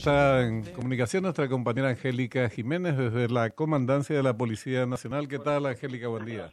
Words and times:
Está 0.00 0.46
en 0.46 0.62
comunicación 0.72 1.24
nuestra 1.24 1.46
compañera 1.46 1.90
Angélica 1.90 2.48
Jiménez 2.48 2.96
desde 2.96 3.28
la 3.28 3.50
Comandancia 3.50 4.16
de 4.16 4.22
la 4.22 4.34
Policía 4.34 4.86
Nacional. 4.86 5.28
¿Qué 5.28 5.38
tal, 5.38 5.66
Angélica? 5.66 6.08
Buen 6.08 6.24
día. 6.24 6.50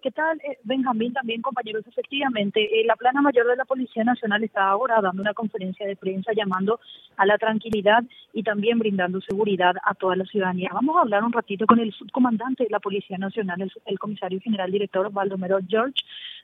¿Qué 0.00 0.12
tal, 0.12 0.38
eh, 0.48 0.58
Benjamín? 0.62 1.12
También, 1.12 1.42
compañeros, 1.42 1.84
efectivamente, 1.88 2.62
eh, 2.62 2.84
la 2.86 2.94
plana 2.94 3.20
mayor 3.20 3.48
de 3.48 3.56
la 3.56 3.64
Policía 3.64 4.04
Nacional 4.04 4.44
está 4.44 4.68
ahora 4.68 5.00
dando 5.00 5.22
una 5.22 5.34
conferencia 5.34 5.88
de 5.88 5.96
prensa 5.96 6.30
llamando 6.32 6.78
a 7.16 7.26
la 7.26 7.36
tranquilidad 7.36 8.04
y 8.32 8.44
también 8.44 8.78
brindando 8.78 9.20
seguridad 9.22 9.74
a 9.84 9.94
toda 9.94 10.14
la 10.14 10.24
ciudadanía. 10.26 10.70
Vamos 10.72 10.96
a 10.96 11.00
hablar 11.00 11.24
un 11.24 11.32
ratito 11.32 11.66
con 11.66 11.80
el 11.80 11.92
subcomandante 11.92 12.62
de 12.62 12.70
la 12.70 12.78
Policía 12.78 13.18
Nacional, 13.18 13.60
el, 13.60 13.72
el 13.86 13.98
comisario 13.98 14.40
general 14.40 14.70
director 14.70 15.12
Baldomero 15.12 15.58
George, 15.68 16.00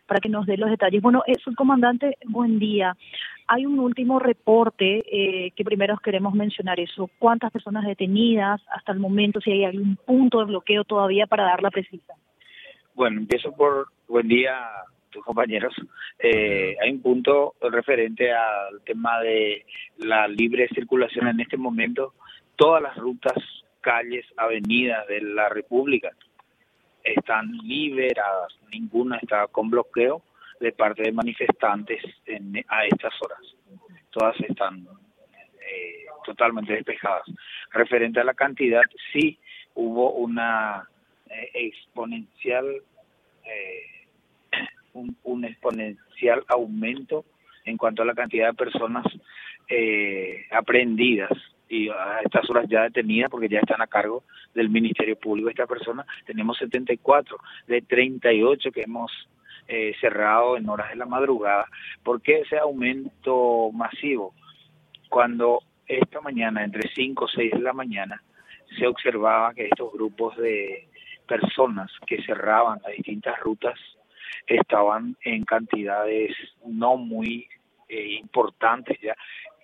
para 0.07 0.21
que 0.21 0.29
nos 0.29 0.47
dé 0.47 0.57
los 0.57 0.71
detalles. 0.71 1.03
Bueno, 1.03 1.23
eh, 1.27 1.35
subcomandante, 1.43 2.17
buen 2.27 2.59
día. 2.59 2.97
Hay 3.47 3.67
un 3.67 3.79
último 3.79 4.19
reporte 4.19 5.03
eh, 5.07 5.51
que 5.53 5.65
primero 5.65 5.97
queremos 5.99 6.35
mencionar 6.35 6.81
eso. 6.81 7.11
¿Cuántas 7.19 7.51
personas 7.53 7.85
detenidas 7.85 8.61
hasta 8.71 8.93
el 8.93 8.99
momento? 8.99 9.41
Si 9.41 9.51
hay 9.51 9.65
algún 9.65 9.97
punto 9.97 10.39
de 10.39 10.47
bloqueo 10.47 10.85
todavía 10.85 11.27
para 11.27 11.45
dar 11.45 11.63
la 11.63 11.71
precisa. 11.71 12.15
Bueno, 12.95 13.21
empiezo 13.21 13.53
por 13.53 13.89
buen 14.09 14.29
día 14.29 14.55
tus 15.11 15.25
compañeros. 15.25 15.75
Eh, 16.19 16.77
hay 16.81 16.91
un 16.91 17.03
punto 17.03 17.55
referente 17.61 18.33
al 18.33 18.81
tema 18.85 19.21
de 19.21 19.65
la 19.99 20.27
libre 20.27 20.69
circulación 20.69 21.29
en 21.29 21.41
este 21.41 21.57
momento. 21.57 22.15
Todas 22.57 22.83
las 22.83 22.97
rutas, 22.97 23.35
calles, 23.81 24.25
avenidas 24.37 25.07
de 25.09 25.21
la 25.21 25.49
República 25.49 26.11
están 27.05 27.53
liberadas. 27.63 28.59
Ninguna 28.73 29.19
está 29.19 29.47
con 29.49 29.71
bloqueo 29.71 30.23
de 30.59 30.73
parte 30.73 31.03
de 31.03 31.13
manifestantes 31.13 32.03
a 32.69 32.87
estas 32.87 33.13
horas. 33.23 33.41
Todas 34.11 34.41
están 34.41 34.87
eh, 35.61 36.07
totalmente 36.25 36.73
despejadas. 36.73 37.25
Referente 37.73 38.21
a 38.21 38.25
la 38.25 38.35
cantidad, 38.35 38.83
sí 39.13 39.39
hubo 39.75 40.13
una 40.13 40.89
eh, 41.29 41.51
exponencial, 41.55 42.67
eh, 43.45 44.07
un, 44.95 45.17
un, 45.25 45.45
exponencial 45.45 46.45
aumento 46.49 47.25
en 47.65 47.77
cuanto 47.77 48.03
a 48.03 48.07
la 48.07 48.15
cantidad 48.15 48.49
de 48.49 48.55
personas 48.55 49.05
aprehendidas 50.51 51.31
y 51.75 51.89
a 51.89 52.21
estas 52.25 52.49
horas 52.49 52.67
ya 52.69 52.83
detenidas 52.83 53.31
porque 53.31 53.49
ya 53.49 53.59
están 53.59 53.83
a 53.83 53.87
cargo 53.87 54.23
del 54.55 54.69
Ministerio 54.71 55.17
Público 55.17 55.49
esta 55.49 55.67
persona. 55.67 56.07
Tenemos 56.25 56.57
74 56.59 57.37
de 57.67 57.83
38 57.83 58.71
que 58.71 58.83
hemos 58.83 59.11
eh, 59.67 59.95
cerrado 60.01 60.57
en 60.57 60.69
horas 60.69 60.91
de 60.91 60.97
la 60.97 61.07
madrugada. 61.07 61.67
¿Por 62.03 62.23
qué 62.23 62.41
ese 62.41 62.59
aumento 62.59 63.71
masivo? 63.73 64.35
Cuando 65.09 65.61
esta 65.87 66.21
mañana, 66.21 66.65
entre 66.65 66.89
5 66.95 67.25
o 67.25 67.29
6 67.29 67.53
de 67.53 67.61
la 67.61 67.73
mañana, 67.73 68.23
se 68.79 68.87
observaba 68.87 69.53
que 69.55 69.67
estos 69.67 69.93
grupos 69.93 70.37
de 70.37 70.89
personas 71.27 71.91
que 72.07 72.23
cerraban 72.23 72.81
las 72.83 72.93
distintas 72.93 73.39
rutas 73.41 73.79
estaban 74.47 75.17
en 75.25 75.45
cantidades 75.45 76.37
no 76.65 76.97
muy 76.97 77.49
eh, 77.89 78.19
importantes 78.21 78.99
ya, 79.01 79.17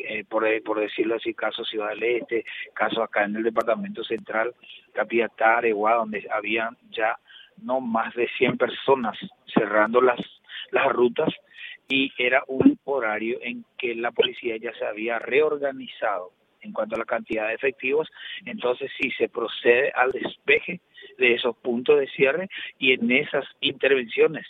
eh, 0.08 0.24
por, 0.28 0.44
por 0.62 0.80
decirlo 0.80 1.16
así, 1.16 1.34
caso 1.34 1.64
Ciudad 1.64 1.90
del 1.90 2.02
Este, 2.02 2.44
caso 2.74 3.02
acá 3.02 3.24
en 3.24 3.36
el 3.36 3.42
departamento 3.42 4.04
central, 4.04 4.54
Capiatá, 4.92 5.58
Areguá, 5.58 5.94
donde 5.94 6.26
había 6.30 6.70
ya 6.90 7.18
no 7.62 7.80
más 7.80 8.14
de 8.14 8.28
100 8.38 8.56
personas 8.56 9.16
cerrando 9.54 10.00
las, 10.00 10.20
las 10.70 10.86
rutas 10.92 11.28
y 11.88 12.12
era 12.16 12.42
un 12.46 12.78
horario 12.84 13.38
en 13.42 13.64
que 13.76 13.94
la 13.94 14.12
policía 14.12 14.56
ya 14.56 14.72
se 14.74 14.86
había 14.86 15.18
reorganizado 15.18 16.32
en 16.62 16.72
cuanto 16.72 16.94
a 16.94 16.98
la 16.98 17.04
cantidad 17.04 17.48
de 17.48 17.54
efectivos, 17.54 18.08
entonces 18.44 18.90
sí 19.00 19.10
se 19.12 19.28
procede 19.28 19.90
al 19.94 20.12
despeje 20.12 20.80
de 21.18 21.34
esos 21.34 21.56
puntos 21.56 21.98
de 21.98 22.06
cierre 22.08 22.48
y 22.78 22.92
en 22.92 23.10
esas 23.10 23.44
intervenciones 23.60 24.46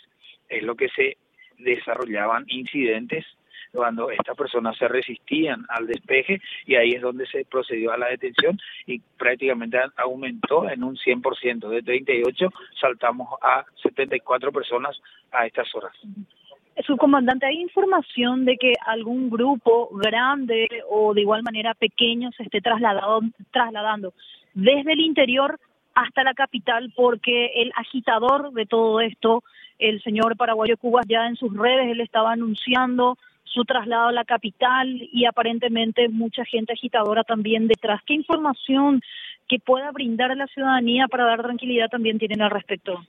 es 0.49 0.63
lo 0.63 0.75
que 0.75 0.89
se 0.89 1.17
desarrollaban 1.57 2.43
incidentes 2.47 3.25
cuando 3.71 4.09
estas 4.11 4.35
personas 4.35 4.77
se 4.77 4.87
resistían 4.87 5.65
al 5.69 5.87
despeje 5.87 6.41
y 6.65 6.75
ahí 6.75 6.91
es 6.91 7.01
donde 7.01 7.25
se 7.27 7.45
procedió 7.45 7.91
a 7.91 7.97
la 7.97 8.07
detención 8.07 8.59
y 8.85 8.99
prácticamente 8.99 9.79
aumentó 9.97 10.69
en 10.69 10.83
un 10.83 10.97
100%. 10.97 11.69
De 11.69 11.81
38 11.81 12.49
saltamos 12.79 13.29
a 13.41 13.65
74 13.81 14.51
personas 14.51 14.99
a 15.31 15.45
estas 15.45 15.73
horas. 15.75 15.93
Subcomandante, 16.85 17.45
¿hay 17.45 17.61
información 17.61 18.45
de 18.45 18.57
que 18.57 18.73
algún 18.85 19.29
grupo 19.29 19.89
grande 19.91 20.67
o 20.89 21.13
de 21.13 21.21
igual 21.21 21.43
manera 21.43 21.73
pequeño 21.73 22.31
se 22.31 22.43
esté 22.43 22.61
trasladado, 22.61 23.21
trasladando 23.51 24.13
desde 24.53 24.93
el 24.93 25.01
interior 25.01 25.59
hasta 25.93 26.23
la 26.23 26.33
capital? 26.33 26.91
Porque 26.95 27.47
el 27.55 27.71
agitador 27.75 28.51
de 28.53 28.65
todo 28.65 29.01
esto, 29.01 29.43
el 29.79 30.01
señor 30.01 30.37
paraguayo 30.37 30.77
Cubas, 30.77 31.05
ya 31.07 31.27
en 31.27 31.35
sus 31.35 31.55
redes, 31.55 31.91
él 31.91 32.01
estaba 32.01 32.31
anunciando 32.31 33.17
su 33.53 33.65
traslado 33.65 34.07
a 34.07 34.11
la 34.11 34.25
capital 34.25 34.87
y 35.11 35.25
aparentemente 35.25 36.07
mucha 36.09 36.45
gente 36.45 36.73
agitadora 36.73 37.23
también 37.23 37.67
detrás. 37.67 38.01
¿Qué 38.05 38.13
información 38.13 39.01
que 39.47 39.59
pueda 39.59 39.91
brindar 39.91 40.31
a 40.31 40.35
la 40.35 40.47
ciudadanía 40.47 41.07
para 41.07 41.25
dar 41.25 41.43
tranquilidad 41.43 41.89
también 41.89 42.17
tienen 42.17 42.41
al 42.41 42.51
respecto? 42.51 43.05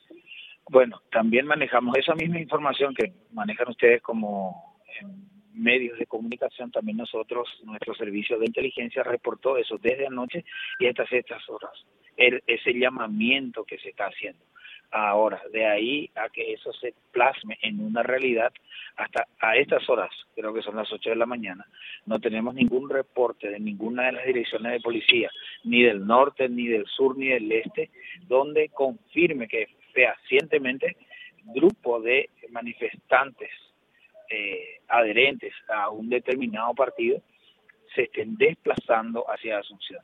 Bueno, 0.68 1.00
también 1.10 1.46
manejamos 1.46 1.96
esa 1.96 2.14
misma 2.14 2.40
información 2.40 2.94
que 2.94 3.12
manejan 3.32 3.68
ustedes 3.68 4.02
como 4.02 4.76
medios 5.54 5.98
de 5.98 6.06
comunicación, 6.06 6.70
también 6.70 6.96
nosotros, 6.96 7.48
nuestro 7.64 7.94
servicio 7.94 8.38
de 8.38 8.46
inteligencia 8.46 9.02
reportó 9.02 9.56
eso 9.58 9.78
desde 9.78 10.06
anoche 10.06 10.44
y 10.78 10.86
hasta 10.86 11.04
estas 11.10 11.48
horas, 11.48 11.72
el, 12.16 12.42
ese 12.46 12.72
llamamiento 12.72 13.64
que 13.64 13.78
se 13.78 13.90
está 13.90 14.06
haciendo. 14.06 14.44
Ahora, 14.94 15.40
de 15.50 15.64
ahí 15.64 16.10
a 16.14 16.28
que 16.28 16.52
eso 16.52 16.70
se 16.74 16.92
plasme 17.12 17.58
en 17.62 17.80
una 17.80 18.02
realidad, 18.02 18.52
hasta 18.96 19.26
a 19.40 19.56
estas 19.56 19.88
horas, 19.88 20.10
creo 20.34 20.52
que 20.52 20.60
son 20.60 20.76
las 20.76 20.92
8 20.92 21.08
de 21.10 21.16
la 21.16 21.24
mañana, 21.24 21.66
no 22.04 22.20
tenemos 22.20 22.54
ningún 22.54 22.90
reporte 22.90 23.48
de 23.48 23.58
ninguna 23.58 24.04
de 24.04 24.12
las 24.12 24.26
direcciones 24.26 24.72
de 24.72 24.80
policía, 24.80 25.30
ni 25.64 25.82
del 25.82 26.06
norte, 26.06 26.46
ni 26.50 26.66
del 26.66 26.84
sur, 26.86 27.16
ni 27.16 27.28
del 27.28 27.50
este, 27.50 27.88
donde 28.28 28.68
confirme 28.68 29.48
que 29.48 29.68
fehacientemente 29.94 30.96
grupo 31.44 31.98
de 31.98 32.28
manifestantes 32.50 33.50
eh, 34.28 34.80
adherentes 34.88 35.54
a 35.68 35.88
un 35.88 36.10
determinado 36.10 36.74
partido 36.74 37.22
se 37.94 38.02
estén 38.02 38.36
desplazando 38.36 39.24
hacia 39.30 39.58
Asunción 39.58 40.02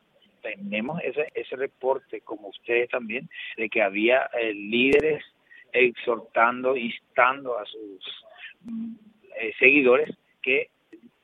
tenemos 0.56 1.00
ese, 1.02 1.28
ese 1.34 1.56
reporte, 1.56 2.20
como 2.20 2.48
ustedes 2.48 2.88
también, 2.90 3.28
de 3.56 3.68
que 3.68 3.82
había 3.82 4.28
eh, 4.40 4.52
líderes 4.54 5.24
exhortando, 5.72 6.76
instando 6.76 7.58
a 7.58 7.64
sus 7.66 8.24
mm, 8.62 8.94
eh, 9.40 9.52
seguidores 9.58 10.16
que 10.42 10.70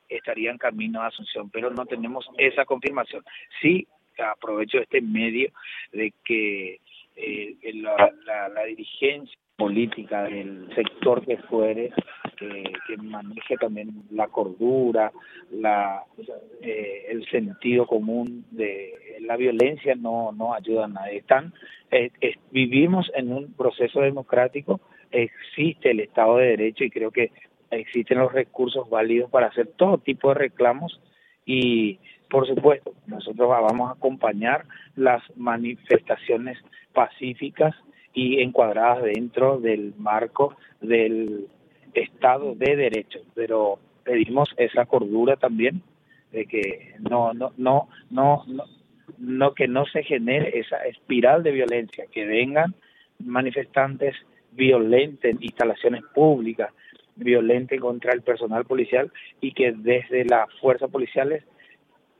estarían 0.09 0.57
camino 0.57 1.01
a 1.01 1.07
Asunción, 1.07 1.49
pero 1.49 1.69
no 1.71 1.85
tenemos 1.85 2.27
esa 2.37 2.65
confirmación. 2.65 3.23
Sí, 3.61 3.87
aprovecho 4.17 4.79
este 4.79 5.01
medio 5.01 5.51
de 5.91 6.13
que 6.23 6.79
eh, 7.15 7.55
la, 7.73 8.13
la, 8.25 8.49
la 8.49 8.63
dirigencia 8.65 9.37
política 9.55 10.23
del 10.23 10.69
sector 10.75 11.25
que 11.25 11.37
fuere, 11.37 11.91
que, 12.35 12.63
que 12.87 12.97
maneje 12.97 13.57
también 13.57 14.03
la 14.11 14.27
cordura, 14.27 15.11
la, 15.51 16.03
eh, 16.61 17.05
el 17.09 17.27
sentido 17.29 17.85
común 17.85 18.45
de 18.51 19.17
la 19.21 19.37
violencia 19.37 19.95
no, 19.95 20.31
no 20.31 20.53
ayuda 20.53 20.85
a 20.85 20.89
nadie. 20.89 21.17
Están, 21.17 21.53
eh, 21.91 22.11
vivimos 22.51 23.11
en 23.15 23.31
un 23.31 23.53
proceso 23.53 24.01
democrático, 24.01 24.81
existe 25.11 25.91
el 25.91 25.99
Estado 25.99 26.37
de 26.37 26.47
Derecho 26.47 26.83
y 26.83 26.89
creo 26.89 27.11
que 27.11 27.31
existen 27.71 28.19
los 28.19 28.31
recursos 28.31 28.89
válidos 28.89 29.29
para 29.29 29.47
hacer 29.47 29.67
todo 29.75 29.97
tipo 29.97 30.29
de 30.29 30.35
reclamos 30.35 31.01
y 31.45 31.99
por 32.29 32.47
supuesto 32.47 32.93
nosotros 33.07 33.49
vamos 33.49 33.89
a 33.89 33.93
acompañar 33.93 34.65
las 34.95 35.23
manifestaciones 35.35 36.57
pacíficas 36.93 37.75
y 38.13 38.41
encuadradas 38.41 39.03
dentro 39.03 39.59
del 39.59 39.93
marco 39.97 40.55
del 40.81 41.47
Estado 41.95 42.55
de 42.55 42.75
Derecho, 42.75 43.19
pero 43.33 43.79
pedimos 44.03 44.49
esa 44.57 44.85
cordura 44.85 45.35
también 45.35 45.81
de 46.31 46.45
que 46.45 46.95
no 47.09 47.33
no 47.33 47.53
no 47.57 47.87
no 48.09 48.45
no, 49.17 49.53
que 49.53 49.67
no 49.67 49.85
se 49.85 50.03
genere 50.03 50.59
esa 50.59 50.77
espiral 50.85 51.43
de 51.43 51.51
violencia, 51.51 52.05
que 52.11 52.25
vengan 52.25 52.73
manifestantes 53.19 54.15
violenten 54.51 55.37
instalaciones 55.41 56.03
públicas, 56.13 56.73
violenten 57.15 57.79
contra 57.79 58.13
el 58.13 58.21
personal 58.21 58.65
policial 58.65 59.11
y 59.41 59.53
que 59.53 59.71
desde 59.71 60.25
las 60.25 60.51
fuerzas 60.59 60.89
policiales 60.89 61.43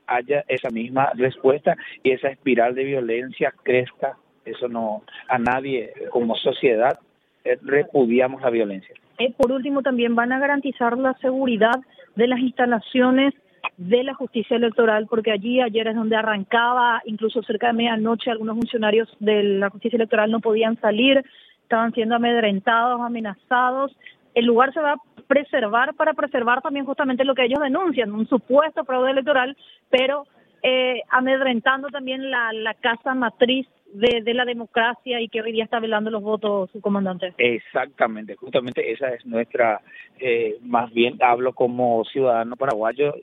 haya 0.06 0.44
esa 0.48 0.70
misma 0.70 1.10
respuesta 1.14 1.76
y 2.02 2.12
esa 2.12 2.28
espiral 2.28 2.74
de 2.74 2.84
violencia 2.84 3.52
crezca 3.62 4.16
eso 4.46 4.68
no, 4.68 5.02
a 5.28 5.38
nadie 5.38 5.92
como 6.10 6.36
sociedad 6.36 6.98
eh, 7.44 7.58
repudiamos 7.62 8.40
la 8.42 8.50
violencia. 8.50 8.94
Eh, 9.18 9.32
por 9.36 9.52
último, 9.52 9.82
también 9.82 10.14
van 10.14 10.32
a 10.32 10.38
garantizar 10.38 10.96
la 10.98 11.14
seguridad 11.14 11.80
de 12.14 12.26
las 12.26 12.38
instalaciones 12.40 13.34
de 13.76 14.04
la 14.04 14.14
justicia 14.14 14.56
electoral, 14.56 15.06
porque 15.08 15.32
allí 15.32 15.60
ayer 15.60 15.88
es 15.88 15.96
donde 15.96 16.16
arrancaba, 16.16 17.02
incluso 17.04 17.42
cerca 17.42 17.68
de 17.68 17.72
medianoche, 17.72 18.30
algunos 18.30 18.56
funcionarios 18.56 19.08
de 19.20 19.42
la 19.42 19.70
justicia 19.70 19.96
electoral 19.96 20.30
no 20.30 20.40
podían 20.40 20.78
salir, 20.80 21.24
estaban 21.62 21.92
siendo 21.92 22.14
amedrentados, 22.14 23.00
amenazados. 23.00 23.96
El 24.34 24.46
lugar 24.46 24.72
se 24.72 24.80
va 24.80 24.92
a 24.92 25.22
preservar 25.26 25.94
para 25.94 26.14
preservar 26.14 26.62
también 26.62 26.86
justamente 26.86 27.24
lo 27.24 27.34
que 27.34 27.44
ellos 27.44 27.60
denuncian, 27.60 28.12
un 28.12 28.28
supuesto 28.28 28.84
fraude 28.84 29.10
electoral, 29.10 29.56
pero 29.90 30.26
eh, 30.62 31.02
amedrentando 31.10 31.88
también 31.88 32.30
la, 32.30 32.52
la 32.52 32.74
casa 32.74 33.14
matriz 33.14 33.66
de, 33.92 34.22
de, 34.22 34.34
la 34.34 34.44
democracia 34.44 35.20
y 35.20 35.28
que 35.28 35.40
hoy 35.42 35.52
día 35.52 35.64
está 35.64 35.80
velando 35.80 36.10
los 36.10 36.22
votos, 36.22 36.70
su 36.70 36.80
comandante. 36.80 37.32
Exactamente, 37.38 38.36
justamente 38.36 38.92
esa 38.92 39.08
es 39.08 39.24
nuestra, 39.24 39.80
eh, 40.18 40.56
más 40.62 40.92
bien 40.92 41.18
hablo 41.20 41.52
como 41.52 42.04
ciudadano 42.04 42.56
paraguayo 42.56 43.14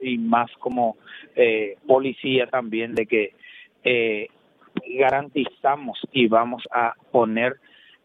y 0.00 0.18
más 0.18 0.50
como 0.58 0.96
eh, 1.36 1.76
policía 1.86 2.46
también, 2.46 2.94
de 2.94 3.06
que 3.06 3.32
eh, 3.84 4.28
garantizamos 4.98 5.98
y 6.12 6.26
vamos 6.28 6.62
a 6.70 6.94
poner 7.10 7.56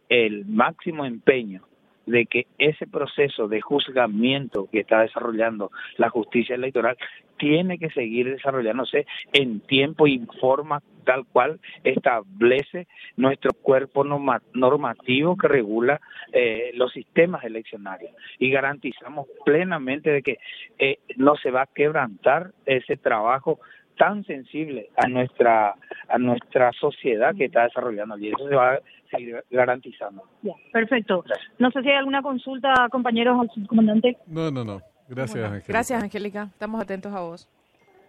el 0.09 0.45
máximo 0.45 1.05
empeño 1.05 1.63
de 2.05 2.25
que 2.25 2.47
ese 2.57 2.87
proceso 2.87 3.47
de 3.47 3.61
juzgamiento 3.61 4.67
que 4.71 4.81
está 4.81 5.01
desarrollando 5.01 5.71
la 5.97 6.09
justicia 6.09 6.55
electoral 6.55 6.97
tiene 7.37 7.77
que 7.77 7.89
seguir 7.89 8.29
desarrollándose 8.29 9.05
en 9.33 9.59
tiempo 9.61 10.07
y 10.07 10.25
forma 10.39 10.81
tal 11.03 11.25
cual 11.25 11.59
establece 11.83 12.87
nuestro 13.17 13.51
cuerpo 13.53 14.03
normativo 14.03 15.37
que 15.37 15.47
regula 15.47 15.99
eh, 16.31 16.71
los 16.75 16.93
sistemas 16.93 17.43
eleccionarios. 17.43 18.11
Y 18.39 18.49
garantizamos 18.49 19.27
plenamente 19.45 20.11
de 20.11 20.21
que 20.21 20.37
eh, 20.79 20.99
no 21.17 21.35
se 21.35 21.51
va 21.51 21.63
a 21.63 21.69
quebrantar 21.73 22.51
ese 22.65 22.95
trabajo 22.97 23.59
tan 23.97 24.23
sensible 24.25 24.89
a 24.97 25.07
nuestra 25.07 25.75
a 26.09 26.17
nuestra 26.17 26.71
sociedad 26.73 27.35
que 27.35 27.45
está 27.45 27.63
desarrollando 27.63 28.17
y 28.17 28.29
eso 28.29 28.47
se 28.47 28.55
va 28.55 28.73
a 28.73 28.79
seguir 29.09 29.43
garantizando. 29.49 30.23
Ya, 30.41 30.53
perfecto. 30.71 31.23
No 31.59 31.71
sé 31.71 31.81
si 31.81 31.89
hay 31.89 31.95
alguna 31.95 32.21
consulta, 32.21 32.87
compañeros, 32.91 33.39
al 33.39 33.67
comandante. 33.67 34.17
No, 34.27 34.51
no, 34.51 34.63
no. 34.63 34.81
Gracias, 35.07 35.35
bueno, 35.35 35.47
Angélica. 35.55 35.73
Gracias, 35.73 36.03
Angélica. 36.03 36.43
Estamos 36.51 36.81
atentos 36.81 37.13
a 37.13 37.19
vos. 37.21 37.49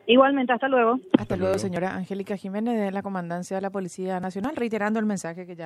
Igualmente, 0.06 0.52
hasta 0.52 0.68
luego. 0.68 0.94
Hasta, 0.94 1.22
hasta 1.22 1.36
luego, 1.36 1.52
luego, 1.52 1.58
señora 1.58 1.94
Angélica 1.94 2.36
Jiménez 2.36 2.78
de 2.78 2.90
la 2.90 3.02
Comandancia 3.02 3.56
de 3.56 3.62
la 3.62 3.70
Policía 3.70 4.20
Nacional, 4.20 4.54
reiterando 4.54 4.98
el 5.00 5.06
mensaje 5.06 5.46
que 5.46 5.56
ya 5.56 5.62